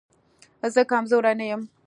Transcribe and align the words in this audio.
زه 0.73 0.81
کمزوری 0.91 1.33
نه 1.39 1.45
يم 1.49 1.61